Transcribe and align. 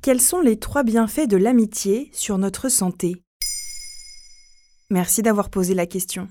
Quels 0.00 0.20
sont 0.20 0.40
les 0.40 0.56
trois 0.56 0.84
bienfaits 0.84 1.26
de 1.26 1.36
l'amitié 1.36 2.08
sur 2.12 2.38
notre 2.38 2.68
santé? 2.68 3.16
Merci 4.90 5.22
d'avoir 5.22 5.50
posé 5.50 5.74
la 5.74 5.86
question. 5.86 6.28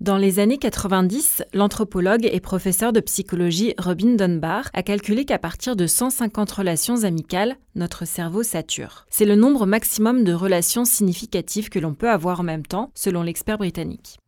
Dans 0.00 0.16
les 0.16 0.38
années 0.38 0.56
90, 0.56 1.44
l'anthropologue 1.52 2.24
et 2.24 2.40
professeur 2.40 2.94
de 2.94 3.00
psychologie 3.00 3.74
Robin 3.78 4.14
Dunbar 4.14 4.70
a 4.72 4.82
calculé 4.82 5.26
qu'à 5.26 5.38
partir 5.38 5.76
de 5.76 5.86
150 5.86 6.50
relations 6.50 7.04
amicales, 7.04 7.56
notre 7.74 8.06
cerveau 8.06 8.42
sature. 8.42 9.04
C'est 9.10 9.26
le 9.26 9.36
nombre 9.36 9.66
maximum 9.66 10.24
de 10.24 10.32
relations 10.32 10.86
significatives 10.86 11.68
que 11.68 11.78
l'on 11.78 11.94
peut 11.94 12.10
avoir 12.10 12.40
en 12.40 12.44
même 12.44 12.66
temps, 12.66 12.90
selon 12.94 13.22
l'expert 13.22 13.58
britannique. 13.58 14.18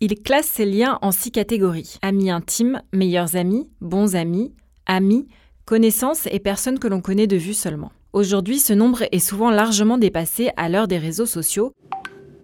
Il 0.00 0.22
classe 0.22 0.46
ces 0.46 0.66
liens 0.66 0.98
en 1.00 1.12
six 1.12 1.32
catégories. 1.32 1.96
Amis 2.02 2.30
intimes, 2.30 2.82
meilleurs 2.92 3.36
amis, 3.36 3.70
bons 3.80 4.16
amis, 4.16 4.54
amis, 4.86 5.28
connaissances 5.70 6.26
et 6.32 6.40
personnes 6.40 6.80
que 6.80 6.88
l'on 6.88 7.00
connaît 7.00 7.28
de 7.28 7.36
vue 7.36 7.54
seulement. 7.54 7.92
Aujourd'hui, 8.12 8.58
ce 8.58 8.72
nombre 8.72 9.04
est 9.12 9.20
souvent 9.20 9.52
largement 9.52 9.98
dépassé 9.98 10.50
à 10.56 10.68
l'heure 10.68 10.88
des 10.88 10.98
réseaux 10.98 11.26
sociaux 11.26 11.72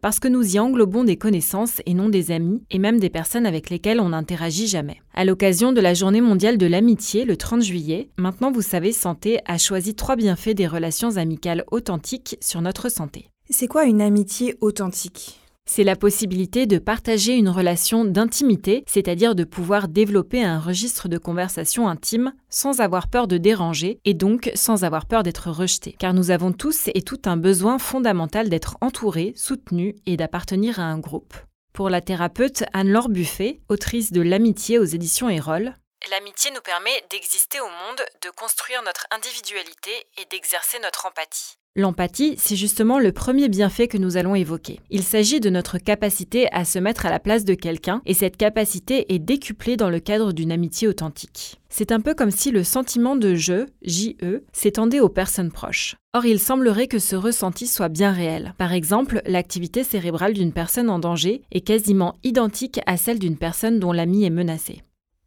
parce 0.01 0.21
que 0.21 0.29
nous 0.29 0.55
y 0.55 0.61
englobons 0.61 1.03
des 1.03 1.17
connaissances 1.17 1.83
et 1.87 1.95
non 1.95 2.09
des 2.09 2.31
amis, 2.31 2.63
et 2.71 2.79
même 2.79 3.01
des 3.01 3.11
personnes 3.11 3.45
avec 3.45 3.69
lesquelles 3.69 3.99
on 3.99 4.11
n'interagit 4.11 4.69
jamais. 4.69 5.03
À 5.13 5.25
l'occasion 5.25 5.73
de 5.73 5.81
la 5.81 5.93
Journée 5.93 6.21
mondiale 6.21 6.57
de 6.57 6.67
l'amitié, 6.67 7.25
le 7.25 7.37
30 7.37 7.63
juillet, 7.63 8.11
Maintenant 8.17 8.53
vous 8.53 8.63
savez 8.63 8.93
Santé 8.93 9.41
a 9.45 9.59
choisi 9.59 9.97
trois 9.97 10.15
bienfaits 10.15 10.55
des 10.55 10.69
relations 10.69 11.17
amicales 11.17 11.65
authentiques 11.73 12.39
sur 12.41 12.61
notre 12.61 12.89
santé. 12.89 13.29
C'est 13.51 13.67
quoi 13.67 13.87
une 13.87 14.03
amitié 14.03 14.55
authentique? 14.61 15.41
C'est 15.67 15.85
la 15.85 15.97
possibilité 15.97 16.67
de 16.67 16.79
partager 16.79 17.35
une 17.35 17.49
relation 17.49 18.05
d'intimité, 18.05 18.85
c'est-à-dire 18.87 19.35
de 19.35 19.45
pouvoir 19.45 19.89
développer 19.89 20.43
un 20.43 20.59
registre 20.59 21.09
de 21.09 21.19
conversation 21.19 21.89
intime 21.89 22.33
sans 22.49 22.81
avoir 22.81 23.09
peur 23.09 23.27
de 23.29 23.37
déranger 23.37 23.99
et 24.05 24.15
donc 24.15 24.51
sans 24.55 24.85
avoir 24.85 25.07
peur 25.07 25.23
d'être 25.23 25.51
rejeté. 25.51 25.95
Car 25.99 26.15
nous 26.15 26.31
avons 26.31 26.53
tous 26.53 26.89
et 26.95 27.03
tout 27.03 27.21
un 27.27 27.37
besoin 27.37 27.79
fondamental 27.79 28.49
d'être 28.49 28.79
entourés, 28.81 29.33
soutenus 29.37 29.95
et 30.07 30.17
d'appartenir 30.17 30.81
à 30.81 30.85
un 30.85 30.99
groupe. 30.99 31.35
Pour 31.73 31.91
la 31.91 32.01
thérapeute 32.01 32.65
Anne-Laure 32.73 33.11
Buffet, 33.11 33.61
autrice 33.69 34.11
de 34.11 34.23
L'amitié 34.23 34.79
aux 34.79 34.85
éditions 34.85 35.29
Erol, 35.29 35.75
L'amitié 36.11 36.51
nous 36.55 36.61
permet 36.61 37.03
d'exister 37.11 37.59
au 37.61 37.67
monde, 37.67 38.01
de 38.23 38.31
construire 38.31 38.83
notre 38.85 39.07
individualité 39.11 39.91
et 40.19 40.27
d'exercer 40.31 40.79
notre 40.81 41.07
empathie. 41.07 41.57
L'empathie, 41.79 42.37
c'est 42.39 42.57
justement 42.57 42.99
le 42.99 43.13
premier 43.13 43.51
bienfait 43.51 43.87
que 43.87 43.99
nous 43.99 44.17
allons 44.17 44.35
évoquer. 44.35 44.81
Il 44.89 45.03
s'agit 45.03 45.41
de 45.41 45.51
notre 45.51 45.77
capacité 45.77 46.49
à 46.53 46.65
se 46.65 46.79
mettre 46.79 47.05
à 47.05 47.11
la 47.11 47.19
place 47.19 47.45
de 47.45 47.53
quelqu'un, 47.53 48.01
et 48.07 48.15
cette 48.15 48.39
capacité 48.39 49.13
est 49.15 49.19
décuplée 49.19 49.77
dans 49.77 49.91
le 49.91 50.01
cadre 50.01 50.33
d'une 50.33 50.53
amitié 50.53 50.89
authentique. 50.89 51.61
C'est 51.69 51.93
un 51.93 52.01
peu 52.01 52.15
comme 52.15 52.31
si 52.31 52.51
le 52.51 52.65
sentiment 52.65 53.15
de 53.15 53.35
je, 53.35 53.67
JE, 53.83 54.41
s'étendait 54.55 55.01
aux 55.01 55.11
personnes 55.11 55.53
proches. 55.53 55.97
Or, 56.15 56.25
il 56.25 56.41
semblerait 56.41 56.89
que 56.89 56.99
ce 56.99 57.15
ressenti 57.15 57.67
soit 57.67 57.91
bien 57.91 58.13
réel. 58.13 58.55
Par 58.57 58.73
exemple, 58.73 59.21
l'activité 59.27 59.85
cérébrale 59.85 60.33
d'une 60.33 60.55
personne 60.55 60.89
en 60.89 60.99
danger 60.99 61.43
est 61.53 61.61
quasiment 61.61 62.17
identique 62.25 62.81
à 62.87 62.97
celle 62.97 63.19
d'une 63.19 63.37
personne 63.37 63.81
dont 63.81 63.93
l'ami 63.93 64.25
est 64.25 64.31
menacé. 64.31 64.83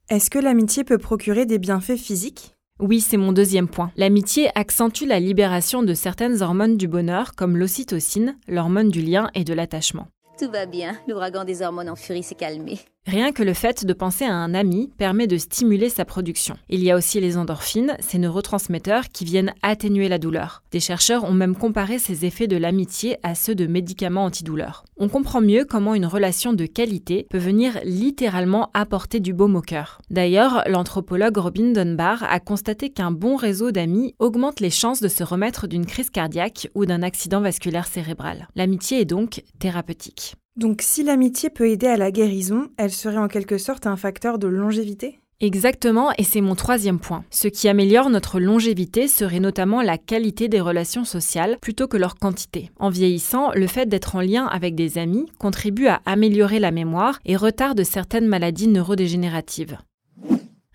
Est-ce 0.09 0.31
que 0.31 0.39
l'amitié 0.39 0.83
peut 0.83 0.97
procurer 0.97 1.45
des 1.45 1.59
bienfaits 1.59 1.95
physiques? 1.95 2.55
Oui, 2.79 2.99
c'est 2.99 3.15
mon 3.15 3.31
deuxième 3.31 3.67
point. 3.67 3.91
L'amitié 3.95 4.49
accentue 4.55 5.05
la 5.05 5.19
libération 5.19 5.83
de 5.83 5.93
certaines 5.93 6.41
hormones 6.41 6.77
du 6.77 6.87
bonheur, 6.87 7.35
comme 7.35 7.55
l'ocytocine, 7.55 8.35
l'hormone 8.47 8.89
du 8.89 9.03
lien 9.03 9.29
et 9.35 9.43
de 9.43 9.53
l'attachement. 9.53 10.07
Tout 10.39 10.49
va 10.49 10.65
bien, 10.65 10.97
l'ouragan 11.07 11.43
des 11.43 11.61
hormones 11.61 11.91
en 11.91 11.95
furie 11.95 12.23
s'est 12.23 12.33
calmé. 12.33 12.79
Rien 13.09 13.31
que 13.31 13.41
le 13.41 13.55
fait 13.55 13.85
de 13.85 13.93
penser 13.93 14.25
à 14.25 14.35
un 14.35 14.53
ami 14.53 14.91
permet 14.99 15.25
de 15.25 15.37
stimuler 15.37 15.89
sa 15.89 16.05
production. 16.05 16.57
Il 16.69 16.83
y 16.83 16.91
a 16.91 16.95
aussi 16.95 17.19
les 17.19 17.37
endorphines, 17.37 17.97
ces 17.99 18.19
neurotransmetteurs 18.19 19.09
qui 19.09 19.25
viennent 19.25 19.51
atténuer 19.63 20.07
la 20.09 20.19
douleur. 20.19 20.61
Des 20.69 20.79
chercheurs 20.79 21.23
ont 21.23 21.33
même 21.33 21.55
comparé 21.55 21.97
ces 21.97 22.25
effets 22.25 22.45
de 22.45 22.55
l'amitié 22.55 23.17
à 23.23 23.33
ceux 23.33 23.55
de 23.55 23.65
médicaments 23.65 24.25
antidouleurs. 24.25 24.85
On 24.97 25.09
comprend 25.09 25.41
mieux 25.41 25.65
comment 25.65 25.95
une 25.95 26.05
relation 26.05 26.53
de 26.53 26.67
qualité 26.67 27.25
peut 27.31 27.39
venir 27.39 27.79
littéralement 27.83 28.69
apporter 28.75 29.19
du 29.19 29.33
baume 29.33 29.55
au 29.55 29.61
cœur. 29.61 30.03
D'ailleurs, 30.11 30.61
l'anthropologue 30.67 31.37
Robin 31.37 31.71
Dunbar 31.71 32.21
a 32.21 32.39
constaté 32.39 32.91
qu'un 32.91 33.09
bon 33.09 33.37
réseau 33.37 33.71
d'amis 33.71 34.13
augmente 34.19 34.59
les 34.59 34.69
chances 34.69 35.01
de 35.01 35.07
se 35.07 35.23
remettre 35.23 35.65
d'une 35.65 35.87
crise 35.87 36.11
cardiaque 36.11 36.69
ou 36.75 36.85
d'un 36.85 37.01
accident 37.01 37.41
vasculaire 37.41 37.87
cérébral. 37.87 38.49
L'amitié 38.55 39.01
est 39.01 39.05
donc 39.05 39.41
thérapeutique. 39.57 40.35
Donc 40.59 40.81
si 40.81 41.03
l'amitié 41.03 41.49
peut 41.49 41.69
aider 41.69 41.87
à 41.87 41.95
la 41.95 42.11
guérison, 42.11 42.67
elle 42.75 42.91
serait 42.91 43.15
en 43.15 43.29
quelque 43.29 43.57
sorte 43.57 43.87
un 43.87 43.95
facteur 43.95 44.37
de 44.37 44.49
longévité? 44.49 45.21
Exactement, 45.39 46.11
et 46.17 46.25
c'est 46.25 46.41
mon 46.41 46.53
troisième 46.53 46.99
point. 46.99 47.23
Ce 47.29 47.47
qui 47.47 47.69
améliore 47.69 48.09
notre 48.09 48.41
longévité 48.41 49.07
serait 49.07 49.39
notamment 49.39 49.81
la 49.81 49.97
qualité 49.97 50.49
des 50.49 50.59
relations 50.59 51.05
sociales 51.05 51.57
plutôt 51.61 51.87
que 51.87 51.95
leur 51.95 52.15
quantité. 52.15 52.71
En 52.77 52.89
vieillissant, 52.89 53.51
le 53.53 53.67
fait 53.67 53.85
d'être 53.85 54.17
en 54.17 54.19
lien 54.19 54.47
avec 54.47 54.75
des 54.75 54.97
amis 54.97 55.27
contribue 55.39 55.87
à 55.87 56.01
améliorer 56.05 56.59
la 56.59 56.71
mémoire 56.71 57.21
et 57.23 57.37
retarde 57.37 57.81
certaines 57.85 58.27
maladies 58.27 58.67
neurodégénératives. 58.67 59.77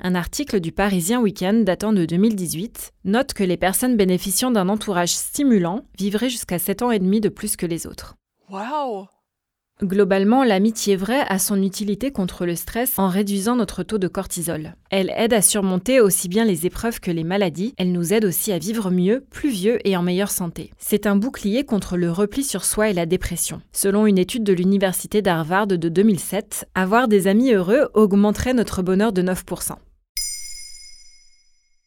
Un 0.00 0.14
article 0.14 0.60
du 0.60 0.72
Parisien 0.72 1.20
Weekend 1.20 1.62
datant 1.62 1.92
de 1.92 2.06
2018 2.06 2.92
note 3.04 3.34
que 3.34 3.44
les 3.44 3.58
personnes 3.58 3.98
bénéficiant 3.98 4.50
d'un 4.50 4.70
entourage 4.70 5.14
stimulant 5.14 5.82
vivraient 5.98 6.30
jusqu'à 6.30 6.58
7 6.58 6.80
ans 6.80 6.90
et 6.90 6.98
demi 6.98 7.20
de 7.20 7.28
plus 7.28 7.56
que 7.56 7.66
les 7.66 7.86
autres. 7.86 8.14
Waouh 8.48 9.08
Globalement, 9.82 10.44
l'amitié 10.44 10.94
vraie 10.94 11.24
a 11.28 11.40
son 11.40 11.60
utilité 11.60 12.12
contre 12.12 12.46
le 12.46 12.54
stress 12.54 12.96
en 12.96 13.08
réduisant 13.08 13.56
notre 13.56 13.82
taux 13.82 13.98
de 13.98 14.06
cortisol. 14.06 14.76
Elle 14.88 15.12
aide 15.16 15.32
à 15.32 15.42
surmonter 15.42 16.00
aussi 16.00 16.28
bien 16.28 16.44
les 16.44 16.64
épreuves 16.64 17.00
que 17.00 17.10
les 17.10 17.24
maladies, 17.24 17.74
elle 17.76 17.90
nous 17.90 18.12
aide 18.12 18.24
aussi 18.24 18.52
à 18.52 18.58
vivre 18.58 18.92
mieux, 18.92 19.24
plus 19.30 19.50
vieux 19.50 19.78
et 19.84 19.96
en 19.96 20.02
meilleure 20.02 20.30
santé. 20.30 20.70
C'est 20.78 21.08
un 21.08 21.16
bouclier 21.16 21.64
contre 21.64 21.96
le 21.96 22.12
repli 22.12 22.44
sur 22.44 22.64
soi 22.64 22.88
et 22.90 22.92
la 22.92 23.04
dépression. 23.04 23.62
Selon 23.72 24.06
une 24.06 24.18
étude 24.18 24.44
de 24.44 24.52
l'université 24.52 25.22
d'Harvard 25.22 25.66
de 25.66 25.74
2007, 25.76 26.68
avoir 26.76 27.08
des 27.08 27.26
amis 27.26 27.52
heureux 27.52 27.88
augmenterait 27.94 28.54
notre 28.54 28.82
bonheur 28.82 29.12
de 29.12 29.22
9%. 29.22 29.72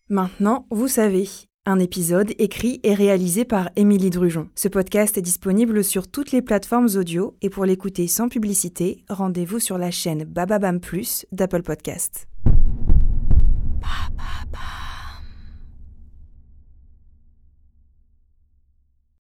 Maintenant, 0.10 0.66
vous 0.72 0.90
savez. 0.90 1.30
Un 1.70 1.80
épisode 1.80 2.32
écrit 2.40 2.80
et 2.84 2.94
réalisé 2.94 3.44
par 3.44 3.72
Émilie 3.76 4.10
Drujon. 4.10 4.48
Ce 4.56 4.70
podcast 4.70 5.18
est 5.18 5.22
disponible 5.22 5.84
sur 5.84 6.08
toutes 6.08 6.32
les 6.32 6.42
plateformes 6.42 6.88
audio 6.96 7.36
et 7.42 7.50
pour 7.50 7.66
l'écouter 7.66 8.08
sans 8.08 8.30
publicité, 8.30 9.04
rendez-vous 9.10 9.60
sur 9.60 9.78
la 9.78 9.92
chaîne 9.92 10.24
Bababam 10.24 10.80
Plus 10.80 11.26
d'Apple 11.34 11.64
Podcast. 11.64 12.30